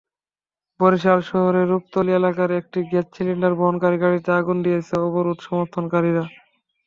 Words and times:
বরিশাল 0.79 1.19
শহরের 1.29 1.69
রূপাতলী 1.71 2.11
এলাকায় 2.13 2.59
একটি 2.61 2.79
গ্যাস 2.89 3.07
সিলিন্ডার 3.15 3.53
বহনকারী 3.59 3.97
গাড়িতে 4.03 4.29
আগুন 4.39 4.57
দিয়েছে 4.65 4.93
অবরোধ 5.07 5.37
সমর্থনকারীরা। 5.47 6.23